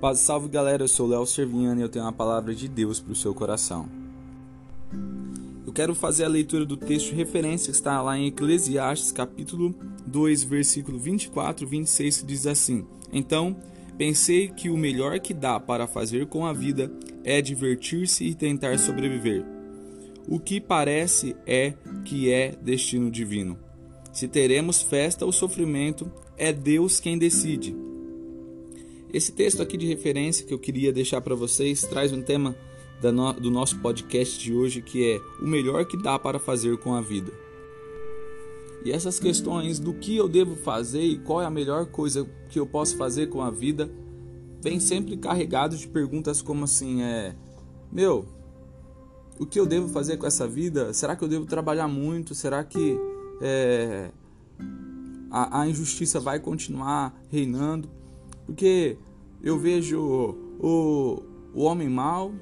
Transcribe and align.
Paz 0.00 0.20
salve 0.20 0.46
galera, 0.48 0.84
eu 0.84 0.88
sou 0.88 1.08
Léo 1.08 1.26
Serviano 1.26 1.80
e 1.80 1.82
eu 1.82 1.88
tenho 1.88 2.04
uma 2.04 2.12
palavra 2.12 2.54
de 2.54 2.68
Deus 2.68 3.00
para 3.00 3.10
o 3.12 3.16
seu 3.16 3.34
coração. 3.34 3.88
Eu 5.66 5.72
quero 5.72 5.92
fazer 5.92 6.24
a 6.24 6.28
leitura 6.28 6.64
do 6.64 6.76
texto 6.76 7.12
referência 7.12 7.72
que 7.72 7.76
está 7.76 8.00
lá 8.00 8.16
em 8.16 8.28
Eclesiastes, 8.28 9.10
capítulo 9.10 9.74
2, 10.06 10.44
versículo 10.44 11.00
24 11.00 11.66
e 11.66 11.68
26, 11.68 12.18
que 12.18 12.26
diz 12.26 12.46
assim: 12.46 12.86
Então 13.12 13.56
pensei 13.96 14.46
que 14.46 14.70
o 14.70 14.76
melhor 14.76 15.18
que 15.18 15.34
dá 15.34 15.58
para 15.58 15.88
fazer 15.88 16.26
com 16.26 16.46
a 16.46 16.52
vida 16.52 16.92
é 17.24 17.42
divertir-se 17.42 18.22
e 18.22 18.36
tentar 18.36 18.78
sobreviver. 18.78 19.44
O 20.28 20.38
que 20.38 20.60
parece 20.60 21.34
é 21.44 21.74
que 22.04 22.30
é 22.30 22.54
destino 22.62 23.10
divino. 23.10 23.58
Se 24.12 24.28
teremos 24.28 24.80
festa 24.80 25.26
ou 25.26 25.32
sofrimento, 25.32 26.08
é 26.36 26.52
Deus 26.52 27.00
quem 27.00 27.18
decide. 27.18 27.87
Esse 29.12 29.32
texto 29.32 29.62
aqui 29.62 29.76
de 29.76 29.86
referência 29.86 30.44
que 30.44 30.52
eu 30.52 30.58
queria 30.58 30.92
deixar 30.92 31.20
para 31.20 31.34
vocês 31.34 31.82
traz 31.82 32.12
um 32.12 32.20
tema 32.20 32.54
do 33.40 33.50
nosso 33.50 33.78
podcast 33.78 34.38
de 34.38 34.52
hoje 34.52 34.82
que 34.82 35.12
é 35.12 35.20
o 35.42 35.46
melhor 35.46 35.86
que 35.86 35.96
dá 35.96 36.18
para 36.18 36.38
fazer 36.38 36.76
com 36.78 36.94
a 36.94 37.00
vida. 37.00 37.32
E 38.84 38.92
essas 38.92 39.18
questões 39.18 39.78
do 39.78 39.94
que 39.94 40.16
eu 40.16 40.28
devo 40.28 40.56
fazer 40.56 41.02
e 41.02 41.18
qual 41.18 41.40
é 41.40 41.46
a 41.46 41.50
melhor 41.50 41.86
coisa 41.86 42.28
que 42.50 42.58
eu 42.58 42.66
posso 42.66 42.96
fazer 42.96 43.28
com 43.28 43.40
a 43.40 43.50
vida 43.50 43.90
vem 44.60 44.78
sempre 44.78 45.16
carregado 45.16 45.76
de 45.76 45.88
perguntas 45.88 46.42
como 46.42 46.64
assim 46.64 47.02
é 47.02 47.34
meu 47.90 48.26
o 49.38 49.46
que 49.46 49.58
eu 49.58 49.64
devo 49.64 49.88
fazer 49.88 50.16
com 50.16 50.26
essa 50.26 50.46
vida? 50.46 50.92
Será 50.92 51.14
que 51.14 51.22
eu 51.22 51.28
devo 51.28 51.46
trabalhar 51.46 51.86
muito? 51.86 52.34
Será 52.34 52.64
que 52.64 52.98
é, 53.40 54.10
a, 55.30 55.60
a 55.60 55.68
injustiça 55.68 56.18
vai 56.18 56.40
continuar 56.40 57.18
reinando? 57.30 57.88
Porque 58.48 58.96
eu 59.42 59.58
vejo 59.58 60.00
o, 60.58 61.22
o 61.54 61.62
homem 61.62 61.86
mau 61.86 62.32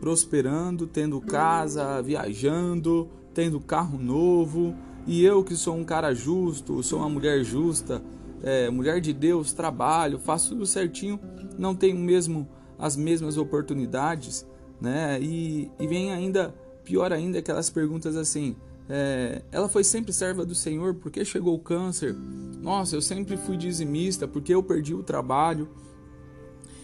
prosperando, 0.00 0.88
tendo 0.88 1.20
casa, 1.20 2.02
viajando, 2.02 3.08
tendo 3.32 3.60
carro 3.60 3.96
novo, 3.96 4.74
e 5.06 5.24
eu 5.24 5.44
que 5.44 5.54
sou 5.54 5.76
um 5.76 5.84
cara 5.84 6.12
justo, 6.12 6.82
sou 6.82 6.98
uma 6.98 7.08
mulher 7.08 7.44
justa, 7.44 8.02
é, 8.42 8.68
mulher 8.68 9.00
de 9.00 9.12
Deus, 9.12 9.52
trabalho, 9.52 10.18
faço 10.18 10.48
tudo 10.48 10.66
certinho, 10.66 11.20
não 11.56 11.76
tenho 11.76 11.96
mesmo 11.96 12.48
as 12.76 12.96
mesmas 12.96 13.36
oportunidades, 13.36 14.44
né? 14.80 15.20
E, 15.22 15.70
e 15.78 15.86
vem 15.86 16.12
ainda 16.12 16.52
pior 16.82 17.12
ainda 17.12 17.38
aquelas 17.38 17.70
perguntas 17.70 18.16
assim: 18.16 18.56
é, 18.88 19.42
ela 19.50 19.68
foi 19.68 19.84
sempre 19.84 20.12
serva 20.12 20.44
do 20.44 20.54
Senhor, 20.54 20.94
por 20.94 21.10
que 21.10 21.24
chegou 21.24 21.54
o 21.54 21.58
câncer? 21.58 22.14
Nossa, 22.14 22.96
eu 22.96 23.02
sempre 23.02 23.36
fui 23.36 23.56
dizimista, 23.56 24.26
porque 24.28 24.54
eu 24.54 24.62
perdi 24.62 24.94
o 24.94 25.02
trabalho. 25.02 25.68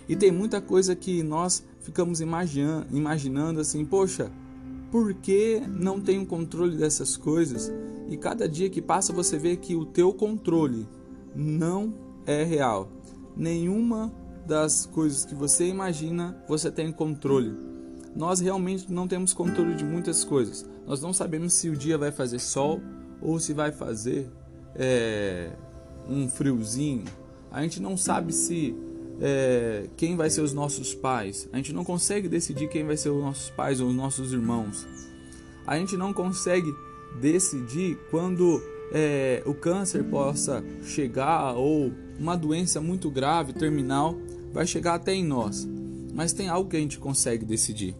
E 0.08 0.16
tem 0.16 0.32
muita 0.32 0.60
coisa 0.60 0.96
que 0.96 1.22
nós 1.22 1.62
ficamos 1.80 2.20
imaginando, 2.20 2.86
imaginando 2.96 3.60
assim, 3.60 3.84
poxa, 3.84 4.30
por 4.90 5.12
que 5.14 5.60
não 5.68 6.00
tenho 6.00 6.24
controle 6.24 6.77
dessas 6.77 7.16
coisas? 7.16 7.70
E 8.08 8.16
cada 8.16 8.48
dia 8.48 8.70
que 8.70 8.80
passa 8.80 9.12
você 9.12 9.38
vê 9.38 9.56
que 9.56 9.77
o 9.77 9.84
teu 9.84 10.12
controle 10.14 10.86
não 11.34 11.92
é 12.27 12.42
real. 12.42 12.90
Nenhuma 13.36 14.12
das 14.46 14.86
coisas 14.86 15.27
que 15.27 15.34
você 15.34 15.66
imagina 15.66 16.42
você 16.48 16.70
tem 16.70 16.90
controle. 16.90 17.67
Nós 18.19 18.41
realmente 18.41 18.92
não 18.92 19.06
temos 19.06 19.33
controle 19.33 19.77
de 19.77 19.84
muitas 19.84 20.24
coisas. 20.24 20.69
Nós 20.84 21.00
não 21.00 21.12
sabemos 21.12 21.52
se 21.52 21.70
o 21.70 21.77
dia 21.77 21.97
vai 21.97 22.11
fazer 22.11 22.41
sol 22.41 22.80
ou 23.22 23.38
se 23.38 23.52
vai 23.52 23.70
fazer 23.70 24.28
é, 24.74 25.52
um 26.08 26.28
friozinho. 26.28 27.05
A 27.48 27.62
gente 27.62 27.80
não 27.80 27.96
sabe 27.96 28.33
se 28.33 28.74
é, 29.20 29.89
quem 29.96 30.16
vai 30.16 30.30
ser 30.30 30.41
os 30.41 30.52
nossos 30.52 30.96
pais. 30.96 31.48
A 31.52 31.58
gente 31.58 31.72
não 31.72 31.84
consegue 31.84 32.29
decidir 32.29 32.68
quem 32.68 32.84
vai 32.84 32.96
ser 32.96 33.11
os 33.11 33.23
nossos 33.23 33.51
pais 33.51 33.80
ou 33.80 33.86
os 33.89 33.95
nossos 33.95 34.33
irmãos. 34.33 34.85
A 35.64 35.79
gente 35.79 35.96
não 35.96 36.12
consegue 36.12 36.74
decidir 37.20 37.96
quando 38.11 38.61
é, 38.90 39.45
o 39.46 39.55
câncer 39.55 40.02
possa 40.02 40.61
chegar 40.83 41.52
ou 41.55 41.92
uma 42.18 42.36
doença 42.36 42.80
muito 42.80 43.12
grave, 43.12 43.52
terminal, 43.52 44.17
vai 44.52 44.67
chegar 44.67 44.95
até 44.95 45.14
em 45.14 45.24
nós. 45.24 45.68
Mas 46.12 46.33
tem 46.33 46.48
algo 46.48 46.68
que 46.68 46.77
a 46.77 46.80
gente 46.80 46.98
consegue 46.98 47.45
decidir. 47.45 47.95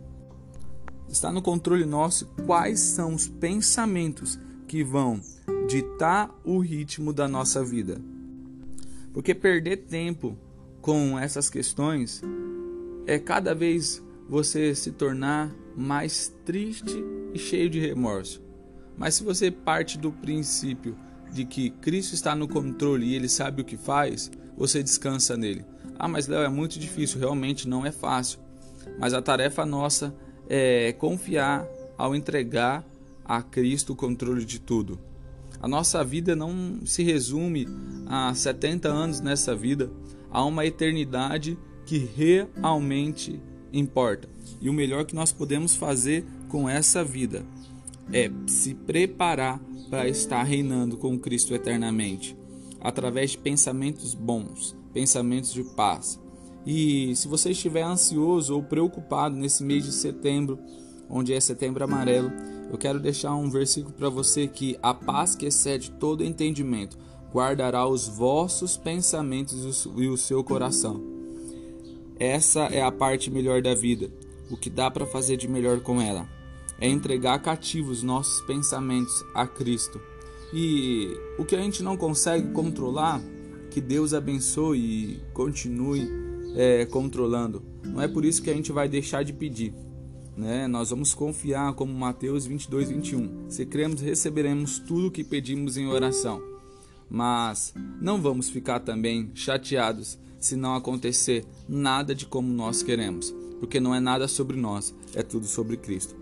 Está 1.09 1.33
no 1.33 1.41
controle 1.41 1.85
nosso 1.85 2.27
quais 2.47 2.81
são 2.81 3.15
os 3.15 3.27
pensamentos 3.27 4.39
que 4.67 4.85
vão 4.85 5.21
ditar 5.67 6.31
o 6.45 6.59
ritmo 6.59 7.13
da 7.13 7.27
nossa 7.27 7.65
vida. 7.65 8.01
Porque 9.13 9.35
perder 9.35 9.79
tempo 9.79 10.37
com 10.81 11.19
essas 11.19 11.49
questões 11.49 12.23
é 13.07 13.19
cada 13.19 13.55
vez 13.55 14.03
você 14.29 14.75
se 14.75 14.93
tornar 14.93 15.51
mais 15.75 16.33
triste 16.45 17.03
e 17.33 17.39
cheio 17.39 17.71
de 17.71 17.81
remorso. 17.81 18.43
Mas 18.97 19.15
se 19.15 19.25
você 19.25 19.51
parte 19.51 19.97
do 19.97 20.13
princípio 20.13 20.97
de 21.33 21.45
que 21.45 21.71
Cristo 21.71 22.15
está 22.15 22.35
no 22.35 22.49
controle 22.49 23.07
e 23.07 23.15
ele 23.15 23.29
sabe 23.29 23.63
o 23.63 23.65
que 23.65 23.77
faz, 23.77 24.31
você 24.57 24.83
descansa 24.83 25.37
nele. 25.37 25.65
Ah, 25.99 26.09
mas 26.09 26.27
Léo, 26.27 26.43
é 26.43 26.49
muito 26.49 26.79
difícil, 26.79 27.19
realmente 27.19 27.69
não 27.69 27.87
é 27.87 27.93
fácil. 27.93 28.41
Mas 28.99 29.15
a 29.15 29.23
tarefa 29.23 29.65
nossa 29.65 30.15
é 30.49 30.93
confiar 30.93 31.67
ao 31.97 32.15
entregar 32.15 32.85
a 33.25 33.43
Cristo 33.43 33.93
o 33.93 33.97
controle 33.97 34.45
de 34.45 34.59
tudo. 34.59 34.99
A 35.61 35.69
nossa 35.69 36.03
vida 36.05 36.35
não 36.35 36.81
se 36.87 37.03
resume 37.03 37.67
a 38.07 38.33
70 38.33 38.89
anos 38.89 39.21
nessa 39.21 39.55
vida, 39.55 39.91
há 40.31 40.45
uma 40.45 40.65
eternidade 40.65 41.59
que 41.85 41.99
realmente 41.99 43.41
importa. 43.73 44.29
E 44.61 44.71
o 44.71 44.73
melhor 44.73 45.05
que 45.05 45.15
nós 45.15 45.33
podemos 45.33 45.75
fazer 45.75 46.25
com 46.49 46.69
essa 46.69 47.05
vida 47.05 47.45
é 48.13 48.31
se 48.47 48.75
preparar 48.75 49.61
para 49.91 50.09
estar 50.09 50.43
reinando 50.43 50.97
com 50.97 51.19
Cristo 51.19 51.55
eternamente, 51.55 52.37
através 52.81 53.33
de 53.33 53.39
pensamentos 53.39 54.15
bons, 54.15 54.77
pensamentos 54.93 55.53
de 55.53 55.65
paz, 55.65 56.21
e 56.67 57.15
se 57.17 57.29
você 57.29 57.51
estiver 57.51 57.83
ansioso 57.83 58.55
ou 58.55 58.63
preocupado 58.63 59.37
nesse 59.37 59.63
mês 59.63 59.85
de 59.85 59.93
setembro, 59.93 60.59
onde 61.09 61.33
é 61.33 61.41
setembro 61.41 61.83
amarelo, 61.85 62.31
eu 62.71 62.77
quero 62.77 63.01
deixar 63.01 63.35
um 63.35 63.49
versículo 63.49 63.95
para 63.95 64.09
você 64.09 64.47
que 64.47 64.79
a 64.83 64.93
paz 64.93 65.35
que 65.35 65.47
excede 65.47 65.91
todo 65.93 66.25
entendimento 66.25 66.99
guardará 67.33 67.87
os 67.87 68.09
vossos 68.09 68.77
pensamentos 68.77 69.87
e 69.97 70.07
o 70.07 70.17
seu 70.17 70.43
coração. 70.45 71.03
Essa 72.19 72.65
é 72.65 72.83
a 72.83 72.91
parte 72.91 73.31
melhor 73.31 73.63
da 73.63 73.75
vida, 73.75 74.11
o 74.51 74.57
que 74.57 74.69
dá 74.69 74.91
para 74.91 75.07
fazer 75.07 75.37
de 75.37 75.47
melhor 75.47 75.81
com 75.81 76.01
ela. 76.01 76.29
É 76.81 76.89
entregar 76.89 77.39
cativos 77.41 78.03
nossos 78.03 78.41
pensamentos 78.43 79.25
a 79.35 79.47
Cristo. 79.47 80.01
E 80.53 81.17
o 81.39 81.45
que 81.45 81.55
a 81.55 81.61
gente 81.61 81.83
não 81.83 81.97
consegue 81.97 82.51
controlar, 82.53 83.21
que 83.71 83.81
Deus 83.81 84.15
abençoe 84.15 84.79
e 84.79 85.23
continue 85.33 86.28
é, 86.55 86.87
controlando. 86.87 87.63
Não 87.85 88.01
é 88.01 88.09
por 88.09 88.25
isso 88.25 88.43
que 88.43 88.51
a 88.51 88.55
gente 88.55 88.73
vai 88.73 88.89
deixar 88.89 89.23
de 89.23 89.33
pedir. 89.33 89.75
Né? 90.37 90.69
Nós 90.69 90.91
vamos 90.91 91.15
confiar, 91.15 91.75
como 91.75 91.93
Mateus 91.93 92.47
22, 92.47 92.91
21. 92.91 93.51
Se 93.51 93.67
cremos, 93.67 94.01
receberemos 94.01 94.79
tudo 94.79 95.09
o 95.09 95.11
que 95.11 95.25
pedimos 95.25 95.77
em 95.77 95.89
oração. 95.89 96.41
Mas 97.11 97.75
não 98.01 98.21
vamos 98.21 98.49
ficar 98.49 98.81
também 98.81 99.31
chateados 99.35 100.19
se 100.39 100.55
não 100.55 100.75
acontecer 100.75 101.45
nada 101.69 102.15
de 102.15 102.27
como 102.27 102.53
nós 102.53 102.83
queremos, 102.83 103.35
porque 103.59 103.81
não 103.81 103.95
é 103.95 103.99
nada 103.99 104.29
sobre 104.29 104.57
nós, 104.57 104.95
é 105.15 105.23
tudo 105.23 105.47
sobre 105.47 105.77
Cristo. 105.77 106.15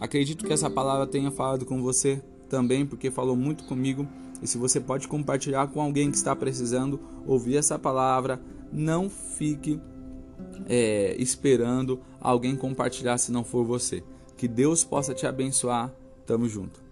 Acredito 0.00 0.44
que 0.44 0.52
essa 0.52 0.70
palavra 0.70 1.06
tenha 1.06 1.30
falado 1.30 1.64
com 1.64 1.82
você 1.82 2.22
também, 2.48 2.86
porque 2.86 3.10
falou 3.10 3.36
muito 3.36 3.64
comigo. 3.64 4.06
E 4.42 4.46
se 4.46 4.58
você 4.58 4.80
pode 4.80 5.06
compartilhar 5.06 5.68
com 5.68 5.80
alguém 5.80 6.10
que 6.10 6.16
está 6.16 6.34
precisando 6.34 7.00
ouvir 7.26 7.56
essa 7.56 7.78
palavra, 7.78 8.40
não 8.72 9.08
fique 9.08 9.80
é, 10.68 11.14
esperando 11.18 12.00
alguém 12.20 12.56
compartilhar 12.56 13.18
se 13.18 13.30
não 13.30 13.44
for 13.44 13.64
você. 13.64 14.02
Que 14.36 14.48
Deus 14.48 14.82
possa 14.82 15.14
te 15.14 15.26
abençoar. 15.26 15.92
Tamo 16.26 16.48
junto. 16.48 16.82